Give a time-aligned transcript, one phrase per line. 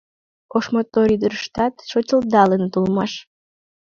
[0.55, 3.13] Ош мотор ӱдырыштат шочылдалыныт улмаш